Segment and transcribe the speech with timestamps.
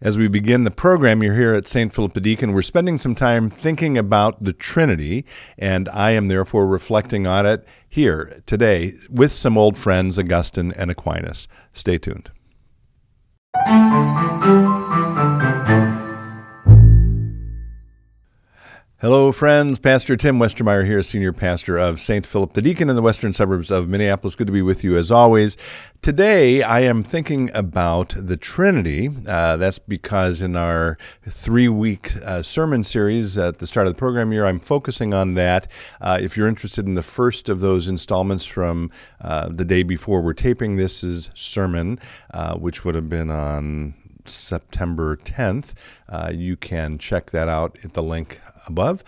[0.00, 1.92] As we begin the program, you're here at St.
[1.92, 2.52] Philip the Deacon.
[2.52, 5.24] We're spending some time thinking about the Trinity,
[5.58, 10.92] and I am therefore reflecting on it here today with some old friends, Augustine and
[10.92, 11.48] Aquinas.
[11.72, 12.30] Stay tuned.
[19.00, 19.78] Hello, friends.
[19.78, 22.26] Pastor Tim Westermeyer here, Senior Pastor of St.
[22.26, 24.34] Philip the Deacon in the western suburbs of Minneapolis.
[24.34, 25.56] Good to be with you as always.
[26.02, 29.08] Today, I am thinking about the Trinity.
[29.24, 30.98] Uh, that's because in our
[31.28, 35.34] three week uh, sermon series at the start of the program year, I'm focusing on
[35.34, 35.70] that.
[36.00, 40.22] Uh, if you're interested in the first of those installments from uh, the day before
[40.22, 42.00] we're taping this is sermon,
[42.34, 43.94] uh, which would have been on
[44.30, 45.70] September 10th.
[46.08, 49.02] Uh, you can check that out at the link above.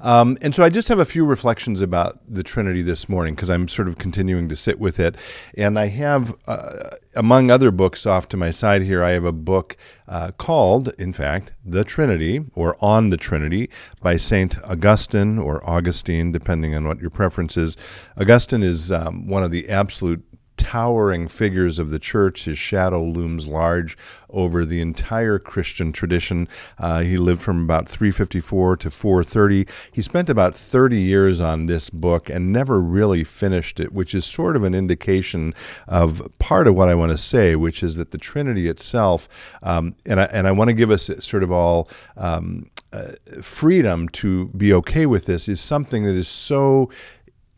[0.00, 3.50] Um, and so I just have a few reflections about the Trinity this morning because
[3.50, 5.16] I'm sort of continuing to sit with it.
[5.56, 9.32] And I have, uh, among other books off to my side here, I have a
[9.32, 9.76] book
[10.06, 14.56] uh, called, in fact, The Trinity or On the Trinity by St.
[14.64, 17.76] Augustine or Augustine, depending on what your preference is.
[18.16, 20.24] Augustine is um, one of the absolute
[20.58, 22.44] towering figures of the church.
[22.44, 23.96] His shadow looms large
[24.28, 26.48] over the entire Christian tradition.
[26.78, 29.66] Uh, he lived from about 354 to 430.
[29.90, 34.26] He spent about 30 years on this book and never really finished it, which is
[34.26, 35.54] sort of an indication
[35.86, 39.28] of part of what I want to say, which is that the Trinity itself,
[39.62, 41.88] um, and I, and I want to give us sort of all.
[42.16, 43.12] Um, uh,
[43.42, 46.88] freedom to be okay with this is something that is so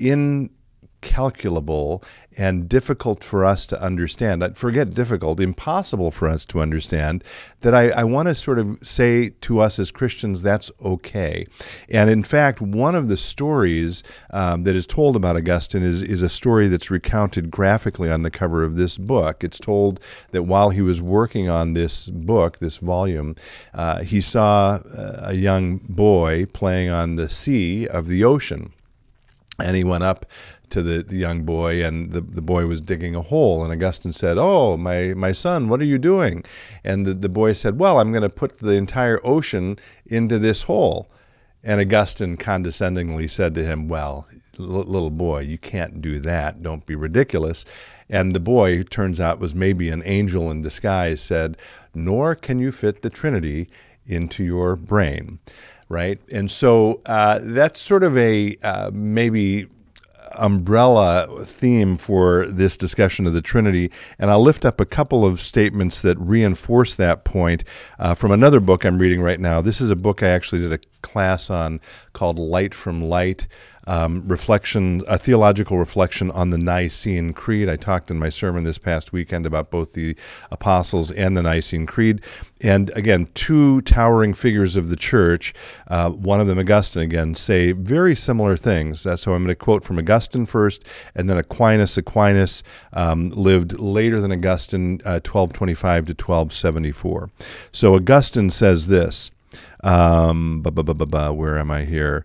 [0.00, 0.50] in
[1.02, 2.02] incalculable
[2.36, 4.56] and difficult for us to understand.
[4.56, 7.24] Forget difficult, impossible for us to understand.
[7.62, 11.46] That I, I want to sort of say to us as Christians, that's okay.
[11.88, 16.22] And in fact, one of the stories um, that is told about Augustine is, is
[16.22, 19.42] a story that's recounted graphically on the cover of this book.
[19.42, 23.34] It's told that while he was working on this book, this volume,
[23.74, 28.72] uh, he saw a young boy playing on the sea of the ocean.
[29.64, 30.26] And he went up
[30.70, 33.62] to the, the young boy, and the, the boy was digging a hole.
[33.64, 36.44] And Augustine said, Oh, my, my son, what are you doing?
[36.84, 40.62] And the, the boy said, Well, I'm going to put the entire ocean into this
[40.62, 41.10] hole.
[41.62, 44.26] And Augustine condescendingly said to him, Well,
[44.58, 46.62] little boy, you can't do that.
[46.62, 47.64] Don't be ridiculous.
[48.08, 51.56] And the boy, who turns out was maybe an angel in disguise, said,
[51.94, 53.68] Nor can you fit the Trinity
[54.06, 55.38] into your brain
[55.90, 56.18] right?
[56.32, 59.66] And so uh, that's sort of a uh, maybe
[60.36, 65.42] umbrella theme for this discussion of the Trinity, and I'll lift up a couple of
[65.42, 67.64] statements that reinforce that point
[67.98, 69.60] uh, from another book I'm reading right now.
[69.60, 71.80] This is a book I actually did a class on
[72.12, 73.48] called Light from Light
[73.90, 77.68] um, reflection, a theological reflection on the Nicene Creed.
[77.68, 80.14] I talked in my sermon this past weekend about both the
[80.52, 82.20] apostles and the Nicene Creed.
[82.60, 85.52] And again, two towering figures of the church,
[85.88, 89.04] uh, one of them, Augustine, again, say very similar things.
[89.06, 90.84] Uh, so I'm going to quote from Augustine first,
[91.16, 91.98] and then Aquinas.
[91.98, 92.62] Aquinas
[92.92, 97.30] um, lived later than Augustine, uh, 1225 to 1274.
[97.72, 99.32] So Augustine says this.
[99.82, 102.24] Um, where am I here?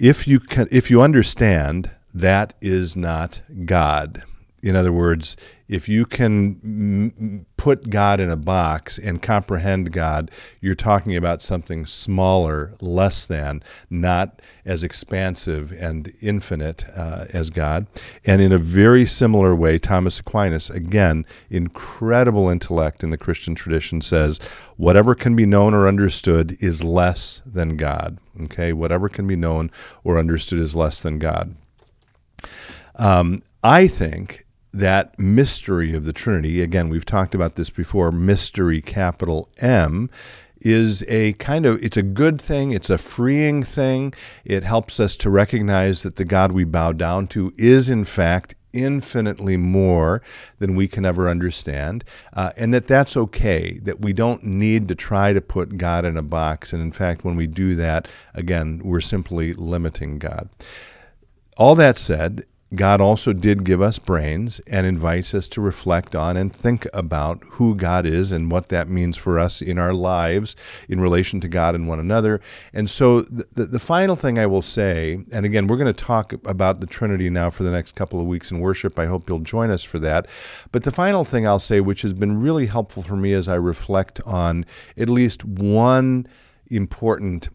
[0.00, 4.24] If you can, if you understand that is not God.
[4.62, 5.36] In other words,
[5.68, 11.42] if you can m- put God in a box and comprehend God, you're talking about
[11.42, 17.86] something smaller, less than, not as expansive and infinite uh, as God.
[18.26, 24.00] And in a very similar way, Thomas Aquinas, again, incredible intellect in the Christian tradition,
[24.00, 24.40] says,
[24.76, 28.18] whatever can be known or understood is less than God.
[28.42, 29.70] Okay, whatever can be known
[30.04, 31.54] or understood is less than God.
[32.96, 38.80] Um, I think that mystery of the Trinity, again, we've talked about this before, mystery
[38.80, 40.10] capital M,
[40.60, 44.12] is a kind of it's a good thing it's a freeing thing
[44.44, 48.54] it helps us to recognize that the god we bow down to is in fact
[48.72, 50.22] infinitely more
[50.58, 54.94] than we can ever understand, uh, and that that's okay, that we don't need to
[54.94, 56.72] try to put God in a box.
[56.72, 60.48] And in fact, when we do that, again, we're simply limiting God.
[61.56, 66.36] All that said, God also did give us brains and invites us to reflect on
[66.36, 70.54] and think about who God is and what that means for us in our lives
[70.88, 72.40] in relation to God and one another.
[72.72, 76.32] And so, the, the final thing I will say, and again, we're going to talk
[76.46, 78.98] about the Trinity now for the next couple of weeks in worship.
[78.98, 80.28] I hope you'll join us for that.
[80.70, 83.56] But the final thing I'll say, which has been really helpful for me as I
[83.56, 84.64] reflect on
[84.96, 86.26] at least one
[86.70, 87.48] important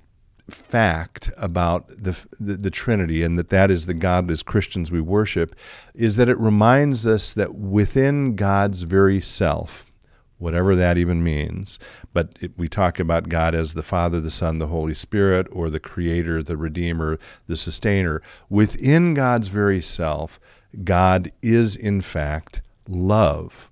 [0.49, 5.01] fact about the, the, the Trinity and that that is the God as Christians we
[5.01, 5.55] worship
[5.93, 9.91] is that it reminds us that within God's very self,
[10.37, 11.79] whatever that even means.
[12.13, 15.69] But it, we talk about God as the Father, the Son, the Holy Spirit, or
[15.69, 18.21] the Creator, the Redeemer, the Sustainer.
[18.49, 20.39] Within God's very self,
[20.83, 23.71] God is in fact love.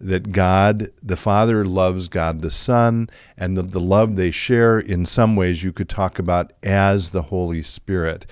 [0.00, 5.04] That God the Father loves God the Son, and the, the love they share, in
[5.04, 8.24] some ways, you could talk about as the Holy Spirit.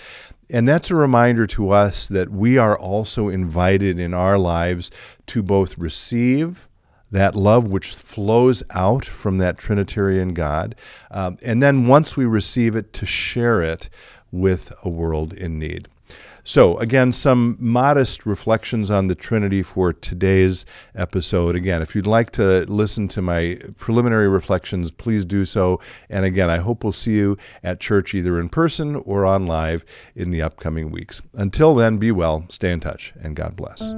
[0.48, 4.92] And that's a reminder to us that we are also invited in our lives
[5.26, 6.68] to both receive
[7.10, 10.74] that love which flows out from that Trinitarian God,
[11.10, 13.88] um, and then once we receive it, to share it
[14.32, 15.88] with a world in need.
[16.48, 20.64] So, again, some modest reflections on the Trinity for today's
[20.94, 21.56] episode.
[21.56, 25.81] Again, if you'd like to listen to my preliminary reflections, please do so.
[26.08, 29.84] And again, I hope we'll see you at church either in person or on live
[30.14, 31.20] in the upcoming weeks.
[31.34, 33.92] Until then, be well, stay in touch, and God bless.